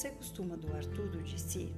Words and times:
Você 0.00 0.08
costuma 0.12 0.56
doar 0.56 0.82
tudo 0.86 1.22
de 1.22 1.38
si 1.38 1.74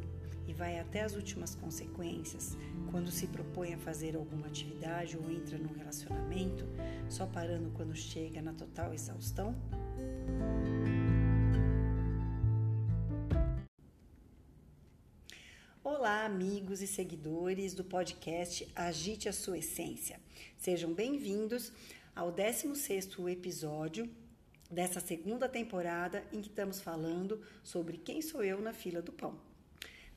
e 0.46 0.52
vai 0.52 0.78
até 0.78 1.00
as 1.00 1.16
últimas 1.16 1.56
consequências 1.56 2.56
quando 2.88 3.10
se 3.10 3.26
propõe 3.26 3.74
a 3.74 3.78
fazer 3.78 4.14
alguma 4.14 4.46
atividade 4.46 5.18
ou 5.18 5.28
entra 5.28 5.58
num 5.58 5.72
relacionamento, 5.72 6.64
só 7.08 7.26
parando 7.26 7.72
quando 7.72 7.96
chega 7.96 8.40
na 8.40 8.52
total 8.52 8.94
exaustão? 8.94 9.56
Olá, 15.82 16.24
amigos 16.24 16.80
e 16.80 16.86
seguidores 16.86 17.74
do 17.74 17.82
podcast 17.82 18.70
Agite 18.76 19.28
a 19.28 19.32
Sua 19.32 19.58
Essência. 19.58 20.20
Sejam 20.56 20.94
bem-vindos 20.94 21.72
ao 22.14 22.32
16º 22.32 23.28
episódio 23.28 24.08
dessa 24.72 25.00
segunda 25.00 25.46
temporada 25.48 26.24
em 26.32 26.40
que 26.40 26.48
estamos 26.48 26.80
falando 26.80 27.42
sobre 27.62 27.98
quem 27.98 28.22
sou 28.22 28.42
eu 28.42 28.58
na 28.58 28.72
fila 28.72 29.02
do 29.02 29.12
pão. 29.12 29.38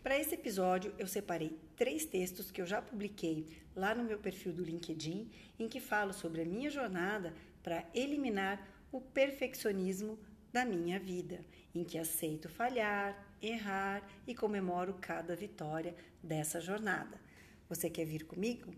Para 0.01 0.17
esse 0.17 0.33
episódio, 0.35 0.93
eu 0.97 1.07
separei 1.07 1.59
três 1.75 2.05
textos 2.05 2.51
que 2.51 2.61
eu 2.61 2.65
já 2.65 2.81
publiquei 2.81 3.49
lá 3.75 3.93
no 3.93 4.03
meu 4.03 4.17
perfil 4.17 4.53
do 4.53 4.63
LinkedIn, 4.63 5.29
em 5.59 5.67
que 5.67 5.81
falo 5.81 6.13
sobre 6.13 6.41
a 6.41 6.45
minha 6.45 6.69
jornada 6.69 7.33
para 7.61 7.83
eliminar 7.93 8.65
o 8.91 9.01
perfeccionismo 9.01 10.17
da 10.53 10.63
minha 10.63 10.97
vida, 10.99 11.43
em 11.73 11.83
que 11.83 11.97
aceito 11.97 12.47
falhar, 12.47 13.35
errar 13.41 14.07
e 14.25 14.33
comemoro 14.33 14.95
cada 15.01 15.35
vitória 15.35 15.93
dessa 16.23 16.61
jornada. 16.61 17.19
Você 17.67 17.89
quer 17.89 18.05
vir 18.05 18.25
comigo? 18.25 18.73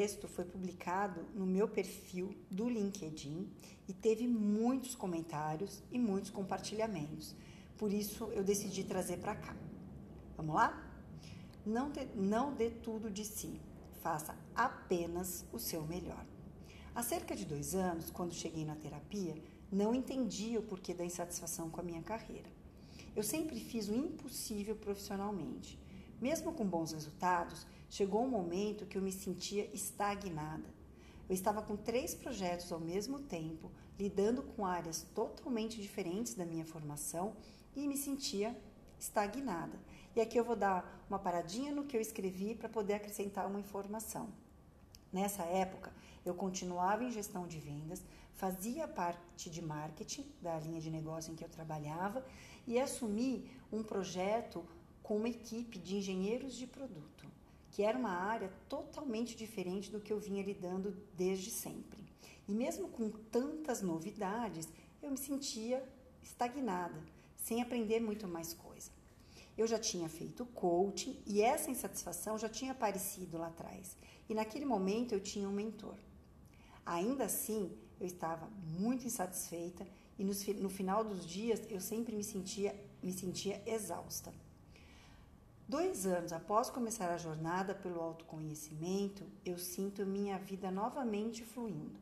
Texto 0.00 0.26
foi 0.26 0.46
publicado 0.46 1.26
no 1.34 1.44
meu 1.44 1.68
perfil 1.68 2.34
do 2.50 2.70
LinkedIn 2.70 3.46
e 3.86 3.92
teve 3.92 4.26
muitos 4.26 4.94
comentários 4.94 5.82
e 5.92 5.98
muitos 5.98 6.30
compartilhamentos. 6.30 7.36
Por 7.76 7.92
isso 7.92 8.24
eu 8.32 8.42
decidi 8.42 8.82
trazer 8.82 9.18
para 9.18 9.34
cá. 9.34 9.54
Vamos 10.38 10.54
lá? 10.54 10.90
Não, 11.66 11.92
não 12.14 12.54
dê 12.54 12.70
tudo 12.70 13.10
de 13.10 13.26
si, 13.26 13.60
faça 14.00 14.34
apenas 14.54 15.44
o 15.52 15.58
seu 15.58 15.82
melhor. 15.82 16.24
Há 16.94 17.02
cerca 17.02 17.36
de 17.36 17.44
dois 17.44 17.74
anos, 17.74 18.10
quando 18.10 18.32
cheguei 18.32 18.64
na 18.64 18.76
terapia, 18.76 19.34
não 19.70 19.94
entendia 19.94 20.60
o 20.60 20.62
porquê 20.62 20.94
da 20.94 21.04
insatisfação 21.04 21.68
com 21.68 21.82
a 21.82 21.84
minha 21.84 22.00
carreira. 22.00 22.48
Eu 23.14 23.22
sempre 23.22 23.60
fiz 23.60 23.90
o 23.90 23.94
impossível 23.94 24.74
profissionalmente. 24.76 25.78
Mesmo 26.20 26.52
com 26.52 26.66
bons 26.66 26.92
resultados, 26.92 27.66
chegou 27.88 28.22
um 28.22 28.28
momento 28.28 28.84
que 28.84 28.98
eu 28.98 29.02
me 29.02 29.10
sentia 29.10 29.64
estagnada. 29.72 30.68
Eu 31.28 31.34
estava 31.34 31.62
com 31.62 31.76
três 31.76 32.14
projetos 32.14 32.70
ao 32.70 32.78
mesmo 32.78 33.20
tempo, 33.20 33.70
lidando 33.98 34.42
com 34.42 34.66
áreas 34.66 35.06
totalmente 35.14 35.80
diferentes 35.80 36.34
da 36.34 36.44
minha 36.44 36.64
formação 36.64 37.34
e 37.74 37.88
me 37.88 37.96
sentia 37.96 38.54
estagnada. 38.98 39.78
E 40.14 40.20
aqui 40.20 40.38
eu 40.38 40.44
vou 40.44 40.56
dar 40.56 41.04
uma 41.08 41.18
paradinha 41.18 41.72
no 41.72 41.84
que 41.84 41.96
eu 41.96 42.00
escrevi 42.00 42.54
para 42.54 42.68
poder 42.68 42.94
acrescentar 42.94 43.46
uma 43.46 43.60
informação. 43.60 44.28
Nessa 45.12 45.44
época, 45.44 45.92
eu 46.24 46.34
continuava 46.34 47.02
em 47.02 47.10
gestão 47.10 47.46
de 47.46 47.58
vendas, 47.58 48.04
fazia 48.34 48.86
parte 48.86 49.48
de 49.48 49.62
marketing 49.62 50.26
da 50.42 50.58
linha 50.58 50.80
de 50.80 50.90
negócio 50.90 51.32
em 51.32 51.36
que 51.36 51.44
eu 51.44 51.48
trabalhava 51.48 52.24
e 52.66 52.78
assumi 52.78 53.50
um 53.72 53.82
projeto 53.82 54.64
com 55.10 55.16
uma 55.16 55.28
equipe 55.28 55.76
de 55.76 55.96
engenheiros 55.96 56.54
de 56.54 56.68
produto, 56.68 57.26
que 57.72 57.82
era 57.82 57.98
uma 57.98 58.12
área 58.12 58.48
totalmente 58.68 59.36
diferente 59.36 59.90
do 59.90 59.98
que 59.98 60.12
eu 60.12 60.20
vinha 60.20 60.40
lidando 60.40 60.96
desde 61.16 61.50
sempre. 61.50 61.98
E 62.46 62.54
mesmo 62.54 62.86
com 62.86 63.10
tantas 63.10 63.82
novidades, 63.82 64.68
eu 65.02 65.10
me 65.10 65.18
sentia 65.18 65.82
estagnada, 66.22 67.02
sem 67.34 67.60
aprender 67.60 67.98
muito 67.98 68.28
mais 68.28 68.54
coisa. 68.54 68.92
Eu 69.58 69.66
já 69.66 69.80
tinha 69.80 70.08
feito 70.08 70.46
coaching 70.46 71.18
e 71.26 71.42
essa 71.42 71.72
insatisfação 71.72 72.38
já 72.38 72.48
tinha 72.48 72.70
aparecido 72.70 73.36
lá 73.36 73.48
atrás. 73.48 73.96
E 74.28 74.32
naquele 74.32 74.64
momento 74.64 75.12
eu 75.12 75.18
tinha 75.18 75.48
um 75.48 75.52
mentor. 75.52 75.96
Ainda 76.86 77.24
assim, 77.24 77.76
eu 78.00 78.06
estava 78.06 78.48
muito 78.78 79.08
insatisfeita 79.08 79.84
e 80.16 80.22
no, 80.22 80.32
no 80.60 80.70
final 80.70 81.02
dos 81.02 81.26
dias 81.26 81.62
eu 81.68 81.80
sempre 81.80 82.14
me 82.14 82.22
sentia, 82.22 82.80
me 83.02 83.12
sentia 83.12 83.60
exausta. 83.66 84.32
Dois 85.70 86.04
anos 86.04 86.32
após 86.32 86.68
começar 86.68 87.12
a 87.12 87.16
jornada 87.16 87.76
pelo 87.76 88.00
autoconhecimento, 88.00 89.24
eu 89.44 89.56
sinto 89.56 90.04
minha 90.04 90.36
vida 90.36 90.68
novamente 90.68 91.44
fluindo. 91.44 91.96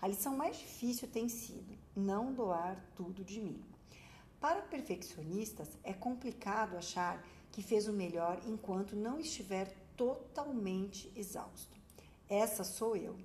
A 0.00 0.06
lição 0.06 0.36
mais 0.36 0.56
difícil 0.56 1.08
tem 1.08 1.28
sido 1.28 1.76
não 1.96 2.32
doar 2.32 2.80
tudo 2.94 3.24
de 3.24 3.40
mim. 3.40 3.60
Para 4.38 4.62
perfeccionistas, 4.62 5.66
é 5.82 5.92
complicado 5.92 6.76
achar 6.76 7.20
que 7.50 7.64
fez 7.64 7.88
o 7.88 7.92
melhor 7.92 8.40
enquanto 8.46 8.94
não 8.94 9.18
estiver 9.18 9.74
totalmente 9.96 11.12
exausto. 11.16 11.76
Essa 12.28 12.62
sou 12.62 12.94
eu. 12.94 13.18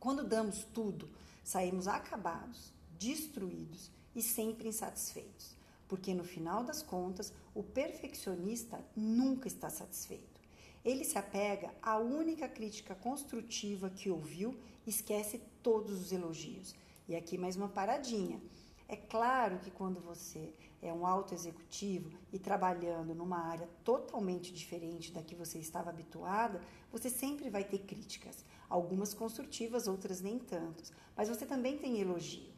Quando 0.00 0.24
damos 0.24 0.64
tudo, 0.72 1.06
saímos 1.44 1.86
acabados, 1.86 2.72
destruídos 2.98 3.90
e 4.16 4.22
sempre 4.22 4.68
insatisfeitos, 4.68 5.54
porque 5.92 6.14
no 6.14 6.24
final 6.24 6.64
das 6.64 6.82
contas, 6.82 7.34
o 7.54 7.62
perfeccionista 7.62 8.82
nunca 8.96 9.46
está 9.46 9.68
satisfeito. 9.68 10.40
Ele 10.82 11.04
se 11.04 11.18
apega 11.18 11.70
à 11.82 11.98
única 11.98 12.48
crítica 12.48 12.94
construtiva 12.94 13.90
que 13.90 14.08
ouviu 14.08 14.58
esquece 14.86 15.42
todos 15.62 16.00
os 16.00 16.10
elogios. 16.10 16.74
E 17.06 17.14
aqui 17.14 17.36
mais 17.36 17.56
uma 17.56 17.68
paradinha. 17.68 18.40
É 18.88 18.96
claro 18.96 19.58
que 19.58 19.70
quando 19.70 20.00
você 20.00 20.54
é 20.80 20.90
um 20.90 21.06
alto 21.06 21.34
executivo 21.34 22.10
e 22.32 22.38
trabalhando 22.38 23.14
numa 23.14 23.40
área 23.40 23.68
totalmente 23.84 24.50
diferente 24.50 25.12
da 25.12 25.22
que 25.22 25.34
você 25.34 25.58
estava 25.58 25.90
habituada, 25.90 26.62
você 26.90 27.10
sempre 27.10 27.50
vai 27.50 27.64
ter 27.64 27.80
críticas 27.80 28.46
algumas 28.66 29.12
construtivas, 29.12 29.86
outras 29.86 30.22
nem 30.22 30.38
tantas. 30.38 30.90
Mas 31.14 31.28
você 31.28 31.44
também 31.44 31.76
tem 31.76 32.00
elogio. 32.00 32.51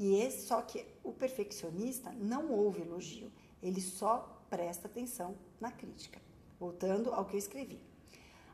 E 0.00 0.14
esse, 0.14 0.46
só 0.46 0.62
que 0.62 0.86
o 1.04 1.12
perfeccionista 1.12 2.10
não 2.12 2.50
ouve 2.50 2.80
elogio, 2.80 3.30
ele 3.62 3.82
só 3.82 4.42
presta 4.48 4.88
atenção 4.88 5.36
na 5.60 5.70
crítica. 5.70 6.18
Voltando 6.58 7.12
ao 7.12 7.26
que 7.26 7.34
eu 7.34 7.38
escrevi. 7.38 7.78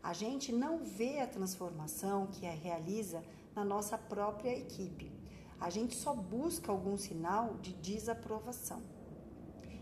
A 0.03 0.12
gente 0.12 0.53
não 0.53 0.79
vê 0.85 1.21
a 1.21 1.27
transformação 1.27 2.27
que 2.27 2.47
a 2.47 2.51
realiza 2.51 3.23
na 3.55 3.65
nossa 3.65 3.97
própria 3.97 4.59
equipe. 4.59 5.12
A 5.61 5.71
gente 5.71 5.95
só 5.95 6.12
busca 6.12 6.73
algum 6.73 6.99
sinal 6.99 7.55
de 7.62 7.73
desaprovação 7.75 8.83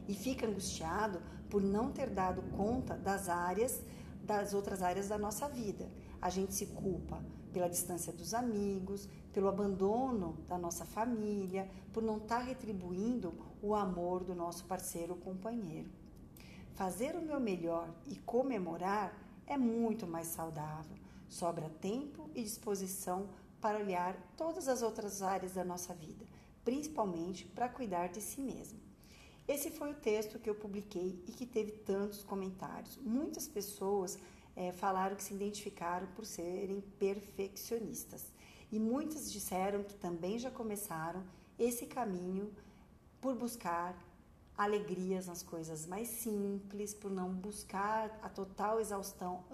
e 0.07 0.15
fica 0.15 0.47
angustiado 0.47 1.23
por 1.49 1.63
não 1.63 1.91
ter 1.91 2.11
dado 2.11 2.43
conta 2.57 2.95
das 2.95 3.31
áreas, 3.31 3.83
das 4.23 4.53
outras 4.53 4.83
áreas 4.83 5.09
da 5.09 5.17
nossa 5.17 5.49
vida 5.49 5.91
a 6.25 6.31
gente 6.31 6.55
se 6.55 6.65
culpa 6.65 7.23
pela 7.53 7.69
distância 7.69 8.11
dos 8.11 8.33
amigos, 8.33 9.07
pelo 9.35 9.49
abandono 9.49 10.39
da 10.49 10.57
nossa 10.57 10.87
família, 10.87 11.69
por 11.93 12.03
não 12.03 12.19
estar 12.19 12.39
tá 12.39 12.45
retribuindo 12.45 13.35
o 13.61 13.75
amor 13.75 14.23
do 14.23 14.35
nosso 14.35 14.65
parceiro 14.65 15.15
ou 15.15 15.19
companheiro. 15.19 15.91
Fazer 16.75 17.17
o 17.17 17.23
meu 17.23 17.41
melhor 17.41 17.93
e 18.07 18.17
comemorar 18.17 19.13
é 19.47 19.59
muito 19.59 20.07
mais 20.07 20.29
saudável. 20.29 20.97
Sobra 21.29 21.69
tempo 21.69 22.31
e 22.35 22.43
disposição 22.43 23.29
para 23.61 23.79
olhar 23.79 24.17
todas 24.37 24.69
as 24.69 24.83
outras 24.83 25.21
áreas 25.21 25.55
da 25.55 25.65
nossa 25.65 25.93
vida, 25.93 26.25
principalmente 26.65 27.45
para 27.45 27.69
cuidar 27.69 28.09
de 28.09 28.21
si 28.21 28.41
mesmo. 28.41 28.79
Esse 29.49 29.71
foi 29.71 29.91
o 29.91 29.97
texto 29.97 30.39
que 30.39 30.49
eu 30.49 30.55
publiquei 30.55 31.23
e 31.27 31.33
que 31.33 31.45
teve 31.45 31.73
tantos 31.73 32.23
comentários. 32.23 32.97
Muitas 32.99 33.49
pessoas 33.49 34.19
é, 34.57 34.73
falaram 34.73 35.17
que 35.17 35.23
se 35.23 35.35
identificaram 35.35 36.07
por 36.09 36.25
serem 36.25 36.81
perfeccionistas. 36.99 38.33
E 38.75 38.81
muitas 38.81 39.31
disseram 39.31 39.85
que 39.85 39.95
também 39.95 40.37
já 40.37 40.51
começaram 40.51 41.23
esse 41.57 41.87
caminho 41.87 42.53
por 43.21 43.33
buscar 43.37 43.97
alegrias 44.59 45.29
nas 45.29 45.45
coisas 45.45 45.87
mais 45.87 46.09
simples, 46.09 46.93
por 46.93 47.09
não 47.09 47.33
buscar 47.33 48.19
a 48.21 48.29
total 48.29 48.81
exaustão 48.81 49.45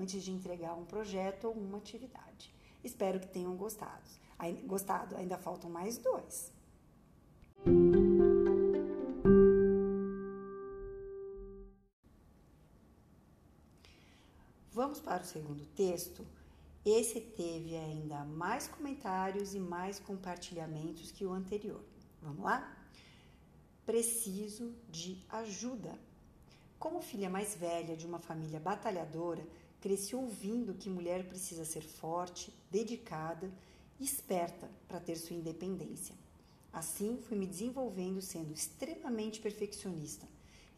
antes 0.00 0.20
de 0.24 0.32
entregar 0.32 0.74
um 0.74 0.84
projeto 0.84 1.44
ou 1.44 1.52
uma 1.54 1.78
atividade. 1.78 2.52
Espero 2.82 3.20
que 3.20 3.28
tenham 3.28 3.54
gostado. 3.56 4.02
Gostado, 4.64 5.14
ainda 5.14 5.38
faltam 5.38 5.70
mais 5.70 5.96
dois. 5.96 6.50
Vamos 14.72 14.98
para 14.98 15.22
o 15.22 15.24
segundo 15.24 15.64
texto. 15.76 16.26
Esse 16.86 17.20
teve 17.20 17.76
ainda 17.76 18.24
mais 18.24 18.68
comentários 18.68 19.56
e 19.56 19.58
mais 19.58 19.98
compartilhamentos 19.98 21.10
que 21.10 21.26
o 21.26 21.32
anterior. 21.32 21.84
Vamos 22.22 22.44
lá? 22.44 22.80
Preciso 23.84 24.72
de 24.88 25.20
ajuda. 25.28 25.98
Como 26.78 27.02
filha 27.02 27.28
mais 27.28 27.56
velha 27.56 27.96
de 27.96 28.06
uma 28.06 28.20
família 28.20 28.60
batalhadora, 28.60 29.44
Cresci 29.80 30.14
ouvindo 30.14 30.74
que 30.74 30.88
mulher 30.88 31.26
precisa 31.26 31.64
ser 31.64 31.82
forte, 31.82 32.56
dedicada 32.70 33.52
e 33.98 34.04
esperta 34.04 34.70
para 34.86 35.00
ter 35.00 35.16
sua 35.16 35.34
independência. 35.34 36.14
Assim, 36.72 37.18
fui 37.20 37.36
me 37.36 37.48
desenvolvendo 37.48 38.22
sendo 38.22 38.52
extremamente 38.52 39.40
perfeccionista. 39.40 40.28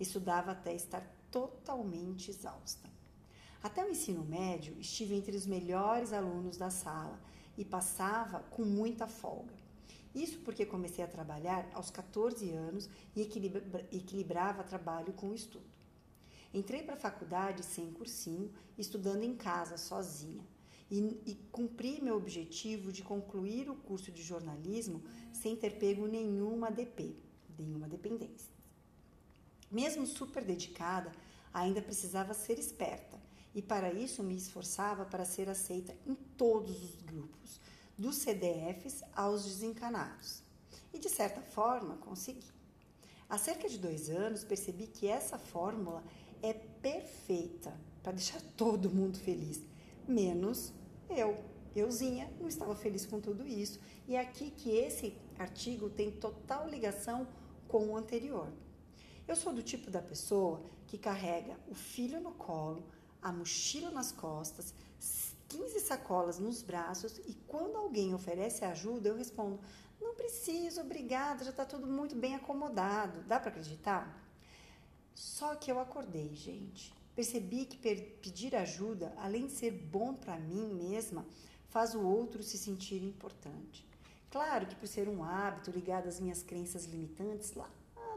Estudava 0.01 0.53
até 0.53 0.75
estar 0.75 1.03
totalmente 1.31 2.31
exausta. 2.31 2.89
Até 3.63 3.85
o 3.85 3.91
ensino 3.91 4.25
médio, 4.25 4.79
estive 4.79 5.15
entre 5.15 5.37
os 5.37 5.47
melhores 5.47 6.13
alunos 6.13 6.57
da 6.57 6.71
sala 6.71 7.19
e 7.57 7.65
passava 7.65 8.41
com 8.51 8.65
muita 8.65 9.09
folga. 9.09 9.55
Isso 10.15 10.39
porque 10.41 10.65
comecei 10.65 11.05
a 11.05 11.09
trabalhar 11.09 11.69
aos 11.75 11.91
14 11.91 12.51
anos 12.51 12.89
e 13.17 13.23
equilibrava 13.93 14.63
trabalho 14.63 15.13
com 15.13 15.35
estudo. 15.35 15.67
Entrei 16.55 16.83
para 16.83 16.95
a 16.95 16.99
faculdade 16.99 17.65
sem 17.65 17.93
cursinho, 17.93 18.51
estudando 18.79 19.25
em 19.25 19.35
casa, 19.35 19.77
sozinha 19.77 20.47
e, 20.91 21.21
e 21.27 21.35
cumpri 21.53 22.01
meu 22.01 22.17
objetivo 22.17 22.93
de 22.93 23.03
concluir 23.03 23.69
o 23.69 23.75
curso 23.75 24.11
de 24.11 24.23
jornalismo 24.23 25.03
sem 25.33 25.57
ter 25.57 25.79
pego 25.79 26.07
nenhuma 26.07 26.71
DP, 26.71 27.17
nenhuma 27.59 27.89
dependência. 27.89 28.53
Mesmo 29.71 30.07
super 30.07 30.45
dedicada, 30.45 31.13
ainda 31.53 31.83
precisava 31.83 32.33
ser 32.33 32.59
esperta 32.59 33.28
e 33.55 33.63
para 33.63 33.93
isso 33.93 34.23
me 34.23 34.37
esforçava 34.37 35.05
para 35.05 35.25
ser 35.25 35.49
aceita 35.49 35.97
em 36.07 36.15
todos 36.15 36.83
os 36.83 37.03
grupos, 37.03 37.61
dos 37.97 38.17
CDFs 38.17 39.03
aos 39.15 39.45
desencanados. 39.45 40.43
E 40.93 40.99
de 40.99 41.09
certa 41.09 41.41
forma 41.41 41.97
consegui. 41.97 42.47
Há 43.29 43.37
cerca 43.37 43.69
de 43.69 43.79
dois 43.79 44.09
anos 44.09 44.45
percebi 44.45 44.87
que 44.87 45.07
essa 45.07 45.39
fórmula 45.39 46.03
é 46.43 46.53
perfeita 46.53 47.79
para 48.03 48.13
deixar 48.13 48.41
todo 48.57 48.91
mundo 48.91 49.19
feliz, 49.19 49.61
menos 50.07 50.73
eu, 51.11 51.39
euzinha, 51.75 52.31
não 52.41 52.49
estava 52.49 52.75
feliz 52.75 53.07
com 53.07 53.21
tudo 53.21 53.47
isso. 53.47 53.79
E 54.07 54.17
é 54.17 54.21
aqui 54.21 54.51
que 54.51 54.71
esse 54.71 55.15
artigo 55.39 55.91
tem 55.91 56.11
total 56.11 56.69
ligação 56.69 57.27
com 57.67 57.89
o 57.89 57.97
anterior. 57.97 58.51
Eu 59.27 59.37
sou 59.37 59.53
do 59.53 59.63
tipo 59.63 59.91
da 59.91 60.01
pessoa 60.01 60.63
que 60.87 60.97
carrega 60.97 61.55
o 61.69 61.75
filho 61.75 62.21
no 62.21 62.33
colo, 62.33 62.83
a 63.23 63.33
mochila 63.33 63.91
nas 63.91 64.13
costas, 64.13 64.75
15 65.49 65.81
sacolas 65.81 66.39
nos 66.39 66.63
braços 66.63 67.19
e 67.27 67.35
quando 67.47 67.77
alguém 67.77 68.15
oferece 68.15 68.65
ajuda, 68.65 69.09
eu 69.09 69.17
respondo: 69.17 69.59
não 70.01 70.15
preciso, 70.15 70.81
obrigada, 70.81 71.45
já 71.45 71.51
está 71.51 71.65
tudo 71.65 71.87
muito 71.87 72.15
bem 72.15 72.35
acomodado. 72.35 73.23
Dá 73.23 73.41
para 73.41 73.51
acreditar? 73.51 74.25
Só 75.15 75.55
que 75.55 75.71
eu 75.71 75.81
acordei, 75.81 76.35
gente. 76.35 76.93
Percebi 77.15 77.65
que 77.65 77.77
pedir 78.23 78.55
ajuda, 78.55 79.13
além 79.17 79.47
de 79.47 79.53
ser 79.53 79.73
bom 79.73 80.15
para 80.15 80.39
mim 80.39 80.73
mesma, 80.75 81.27
faz 81.69 81.95
o 81.95 82.01
outro 82.01 82.43
se 82.43 82.57
sentir 82.57 83.03
importante. 83.03 83.85
Claro 84.31 84.67
que 84.67 84.77
por 84.77 84.87
ser 84.87 85.09
um 85.09 85.25
hábito 85.25 85.71
ligado 85.71 86.07
às 86.07 86.21
minhas 86.21 86.43
crenças 86.43 86.85
limitantes 86.85 87.55
lá 87.55 87.69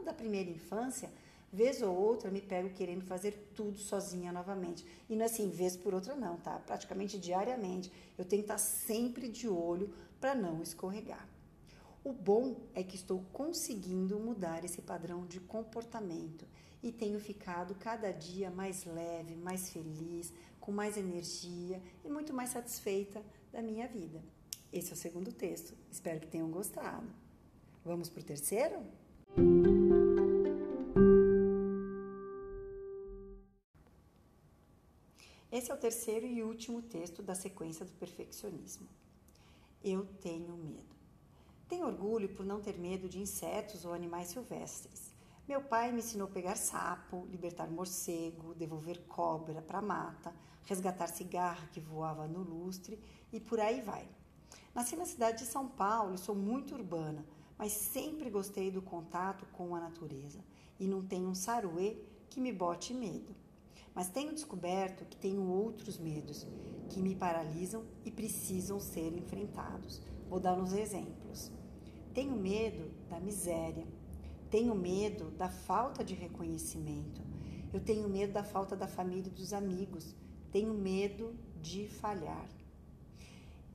da 0.04 0.12
primeira 0.12 0.50
infância, 0.50 1.12
vez 1.52 1.82
ou 1.82 1.94
outra 1.94 2.30
me 2.30 2.40
pego 2.40 2.70
querendo 2.70 3.04
fazer 3.04 3.50
tudo 3.54 3.78
sozinha 3.78 4.32
novamente. 4.32 4.86
E 5.08 5.14
não 5.14 5.22
é 5.22 5.26
assim, 5.26 5.50
vez 5.50 5.76
por 5.76 5.92
outra 5.92 6.16
não, 6.16 6.38
tá? 6.38 6.58
Praticamente 6.58 7.18
diariamente. 7.18 7.92
Eu 8.16 8.24
tenho 8.24 8.42
que 8.42 8.50
estar 8.50 8.58
sempre 8.58 9.28
de 9.28 9.48
olho 9.48 9.92
para 10.20 10.34
não 10.34 10.62
escorregar. 10.62 11.28
O 12.02 12.12
bom 12.12 12.56
é 12.74 12.82
que 12.82 12.96
estou 12.96 13.22
conseguindo 13.32 14.18
mudar 14.18 14.64
esse 14.64 14.80
padrão 14.80 15.26
de 15.26 15.38
comportamento 15.38 16.46
e 16.82 16.90
tenho 16.90 17.20
ficado 17.20 17.76
cada 17.76 18.10
dia 18.10 18.50
mais 18.50 18.84
leve, 18.84 19.36
mais 19.36 19.70
feliz, 19.70 20.32
com 20.58 20.72
mais 20.72 20.96
energia 20.96 21.80
e 22.04 22.08
muito 22.08 22.32
mais 22.32 22.50
satisfeita 22.50 23.22
da 23.52 23.62
minha 23.62 23.86
vida. 23.86 24.20
Esse 24.72 24.90
é 24.90 24.94
o 24.94 24.96
segundo 24.96 25.30
texto. 25.30 25.74
Espero 25.90 26.18
que 26.18 26.26
tenham 26.26 26.50
gostado. 26.50 27.06
Vamos 27.84 28.08
para 28.08 28.20
o 28.20 28.24
terceiro? 28.24 28.82
Esse 35.52 35.70
é 35.70 35.74
o 35.74 35.78
terceiro 35.78 36.26
e 36.26 36.42
último 36.42 36.80
texto 36.80 37.22
da 37.22 37.34
sequência 37.34 37.84
do 37.84 37.92
perfeccionismo. 37.92 38.88
Eu 39.84 40.06
tenho 40.22 40.56
medo. 40.56 40.96
Tenho 41.68 41.86
orgulho 41.86 42.30
por 42.30 42.46
não 42.46 42.62
ter 42.62 42.78
medo 42.78 43.06
de 43.06 43.18
insetos 43.18 43.84
ou 43.84 43.92
animais 43.92 44.28
silvestres. 44.28 45.12
Meu 45.46 45.60
pai 45.60 45.92
me 45.92 45.98
ensinou 45.98 46.26
a 46.26 46.30
pegar 46.30 46.56
sapo, 46.56 47.26
libertar 47.30 47.70
morcego, 47.70 48.54
devolver 48.54 49.02
cobra 49.06 49.60
para 49.60 49.80
a 49.80 49.82
mata, 49.82 50.34
resgatar 50.64 51.08
cigarra 51.08 51.68
que 51.70 51.80
voava 51.80 52.26
no 52.26 52.42
lustre 52.42 52.98
e 53.30 53.38
por 53.38 53.60
aí 53.60 53.82
vai. 53.82 54.08
Nasci 54.74 54.96
na 54.96 55.04
cidade 55.04 55.44
de 55.44 55.50
São 55.50 55.68
Paulo 55.68 56.14
e 56.14 56.18
sou 56.18 56.34
muito 56.34 56.74
urbana, 56.74 57.26
mas 57.58 57.72
sempre 57.72 58.30
gostei 58.30 58.70
do 58.70 58.80
contato 58.80 59.44
com 59.52 59.76
a 59.76 59.80
natureza 59.80 60.42
e 60.80 60.86
não 60.86 61.06
tenho 61.06 61.28
um 61.28 61.34
saruê 61.34 61.98
que 62.30 62.40
me 62.40 62.54
bote 62.54 62.94
medo. 62.94 63.41
Mas 63.94 64.08
tenho 64.08 64.32
descoberto 64.32 65.04
que 65.04 65.16
tenho 65.16 65.42
outros 65.42 65.98
medos 65.98 66.46
que 66.88 67.00
me 67.00 67.14
paralisam 67.14 67.84
e 68.04 68.10
precisam 68.10 68.80
ser 68.80 69.12
enfrentados. 69.16 70.00
Vou 70.28 70.40
dar 70.40 70.58
uns 70.58 70.72
exemplos. 70.72 71.50
Tenho 72.14 72.36
medo 72.36 72.90
da 73.08 73.20
miséria, 73.20 73.86
tenho 74.50 74.74
medo 74.74 75.30
da 75.30 75.48
falta 75.48 76.04
de 76.04 76.14
reconhecimento. 76.14 77.22
Eu 77.72 77.80
tenho 77.80 78.08
medo 78.08 78.34
da 78.34 78.44
falta 78.44 78.76
da 78.76 78.86
família 78.86 79.28
e 79.28 79.34
dos 79.34 79.52
amigos. 79.52 80.14
Tenho 80.50 80.74
medo 80.74 81.34
de 81.62 81.88
falhar. 81.88 82.46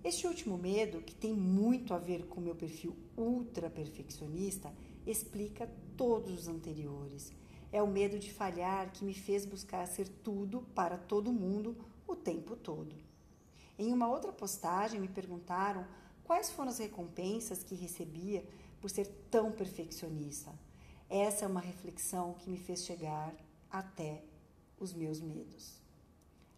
Este 0.03 0.27
último 0.27 0.57
medo, 0.57 1.01
que 1.01 1.15
tem 1.15 1.33
muito 1.33 1.93
a 1.93 1.97
ver 1.97 2.27
com 2.27 2.39
meu 2.39 2.55
perfil 2.55 2.95
ultra 3.17 3.69
perfeccionista, 3.69 4.71
explica 5.05 5.67
todos 5.97 6.31
os 6.31 6.47
anteriores. 6.47 7.33
É 7.71 7.81
o 7.81 7.87
medo 7.87 8.17
de 8.17 8.31
falhar 8.31 8.91
que 8.91 9.03
me 9.03 9.13
fez 9.13 9.45
buscar 9.45 9.85
ser 9.87 10.07
tudo 10.07 10.61
para 10.73 10.97
todo 10.97 11.33
mundo 11.33 11.75
o 12.07 12.15
tempo 12.15 12.55
todo. 12.55 12.95
Em 13.77 13.93
uma 13.93 14.07
outra 14.07 14.31
postagem 14.31 14.99
me 14.99 15.07
perguntaram 15.07 15.85
quais 16.23 16.49
foram 16.49 16.69
as 16.69 16.79
recompensas 16.79 17.63
que 17.63 17.75
recebia 17.75 18.43
por 18.79 18.89
ser 18.89 19.07
tão 19.29 19.51
perfeccionista. 19.51 20.51
Essa 21.09 21.45
é 21.45 21.47
uma 21.47 21.59
reflexão 21.59 22.33
que 22.33 22.49
me 22.49 22.57
fez 22.57 22.83
chegar 22.83 23.33
até 23.69 24.23
os 24.79 24.93
meus 24.93 25.19
medos. 25.19 25.81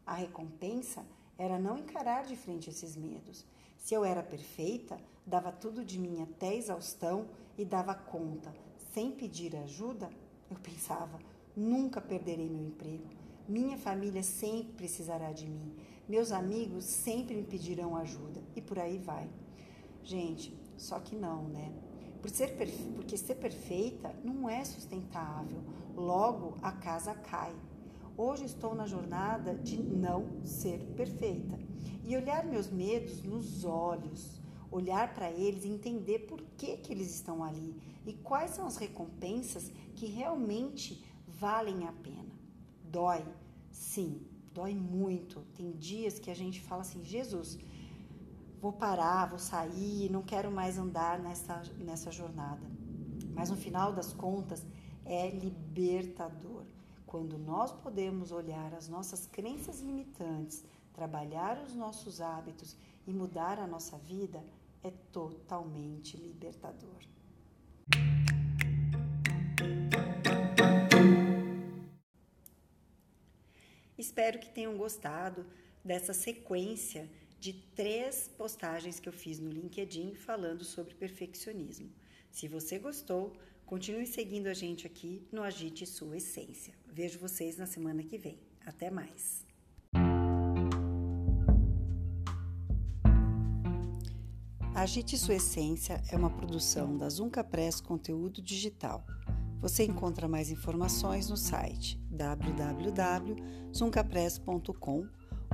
A 0.05 0.13
recompensa 0.15 1.05
era 1.38 1.60
não 1.60 1.77
encarar 1.77 2.25
de 2.25 2.36
frente 2.36 2.69
esses 2.69 2.95
medos. 2.95 3.45
Se 3.77 3.93
eu 3.93 4.03
era 4.03 4.24
perfeita, 4.24 5.00
dava 5.25 5.51
tudo 5.51 5.86
de 5.86 6.00
mim 6.00 6.22
até 6.22 6.55
exaustão 6.55 7.27
e 7.57 7.63
dava 7.63 7.93
conta, 7.93 8.53
sem 8.93 9.12
pedir 9.12 9.55
ajuda, 9.55 10.10
eu 10.50 10.58
pensava: 10.58 11.20
nunca 11.56 12.01
perderei 12.01 12.50
meu 12.50 12.65
emprego. 12.65 13.08
Minha 13.48 13.77
família 13.77 14.22
sempre 14.24 14.74
precisará 14.74 15.32
de 15.32 15.48
mim. 15.48 15.74
Meus 16.08 16.32
amigos 16.32 16.86
sempre 16.86 17.36
me 17.36 17.44
pedirão 17.44 17.96
ajuda. 17.96 18.41
E 18.56 18.62
por 18.62 18.77
aí 18.77 18.98
vai. 18.98 19.29
Gente, 20.03 20.56
só 20.77 21.00
que 21.00 21.15
não, 21.15 21.44
né? 21.50 21.72
Por 22.22 22.29
ser 22.29 22.56
porque 22.96 23.18
ser 23.18 23.36
perfeita 23.36 24.13
não 24.24 24.50
é 24.50 24.63
sustentável. 24.63 25.63
Logo, 25.96 26.58
a 26.62 26.72
casa 26.72 27.13
cai. 27.13 27.56
Hoje 28.18 28.46
estou 28.46 28.75
na 28.75 28.86
jornada 28.86 29.56
de 29.56 29.82
não 29.82 30.44
ser 30.44 30.79
perfeita 30.96 31.58
e 32.03 32.18
olhar 32.18 32.46
meus 32.46 32.70
medos 32.70 33.24
nos 33.24 33.63
olhos, 33.63 34.38
olhar 34.71 35.13
para 35.13 35.31
eles 35.31 35.63
e 35.63 35.69
entender 35.69 36.19
por 36.19 36.41
que, 36.57 36.77
que 36.77 36.91
eles 36.91 37.13
estão 37.13 37.43
ali 37.43 37.75
e 38.05 38.13
quais 38.13 38.51
são 38.51 38.65
as 38.65 38.77
recompensas 38.77 39.71
que 39.95 40.05
realmente 40.05 41.03
valem 41.27 41.88
a 41.88 41.91
pena. 41.91 42.33
Dói, 42.83 43.23
sim, 43.71 44.21
dói 44.53 44.73
muito. 44.73 45.41
Tem 45.55 45.71
dias 45.71 46.19
que 46.19 46.31
a 46.31 46.35
gente 46.35 46.61
fala 46.61 46.81
assim: 46.81 47.03
Jesus, 47.03 47.57
vou 48.61 48.73
parar, 48.73 49.29
vou 49.29 49.39
sair, 49.39 50.11
não 50.11 50.21
quero 50.21 50.51
mais 50.51 50.77
andar 50.77 51.19
nessa, 51.19 51.61
nessa 51.77 52.11
jornada. 52.11 52.65
Mas 53.33 53.49
no 53.49 53.55
final 53.55 53.93
das 53.93 54.11
contas, 54.11 54.65
é 55.05 55.29
libertador. 55.29 56.63
Quando 57.05 57.38
nós 57.38 57.71
podemos 57.71 58.31
olhar 58.31 58.73
as 58.73 58.88
nossas 58.88 59.25
crenças 59.25 59.81
limitantes, 59.81 60.63
trabalhar 60.93 61.57
os 61.65 61.73
nossos 61.73 62.21
hábitos 62.21 62.75
e 63.07 63.13
mudar 63.13 63.57
a 63.57 63.65
nossa 63.65 63.97
vida, 63.97 64.43
é 64.83 64.91
totalmente 65.12 66.17
libertador. 66.17 67.00
Espero 73.98 74.39
que 74.39 74.50
tenham 74.50 74.77
gostado 74.77 75.45
dessa 75.83 76.13
sequência 76.13 77.09
de 77.39 77.53
três 77.53 78.27
postagens 78.27 79.00
que 79.00 79.09
eu 79.09 79.13
fiz 79.13 79.39
no 79.39 79.50
LinkedIn 79.50 80.15
falando 80.15 80.63
sobre 80.63 80.93
perfeccionismo. 80.95 81.91
Se 82.31 82.48
você 82.48 82.79
gostou, 82.79 83.33
continue 83.65 84.07
seguindo 84.07 84.48
a 84.48 84.53
gente 84.53 84.86
aqui 84.86 85.27
no 85.31 85.43
Agite 85.43 85.86
Sua 85.86 86.17
Essência. 86.17 86.74
Vejo 86.88 87.19
vocês 87.19 87.57
na 87.57 87.65
semana 87.65 88.03
que 88.03 88.17
vem. 88.17 88.39
Até 88.65 88.89
mais! 88.89 89.49
Agite 94.79 95.17
Sua 95.17 95.36
Essência 95.36 96.01
é 96.09 96.15
uma 96.15 96.29
produção 96.29 96.98
da 96.98 97.09
Zunca 97.09 97.43
Press 97.43 97.81
Conteúdo 97.81 98.41
Digital. 98.41 99.05
Você 99.59 99.83
encontra 99.83 100.25
mais 100.25 100.50
informações 100.50 101.29
no 101.29 101.36
site 101.36 102.01
www.zuncapress.com 102.09 105.05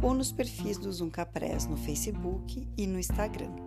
ou 0.03 0.13
nos 0.13 0.31
perfis 0.31 0.77
do 0.77 0.93
Zunca 0.93 1.25
Press 1.25 1.65
no 1.65 1.75
Facebook 1.75 2.69
e 2.77 2.85
no 2.85 2.99
Instagram. 2.99 3.64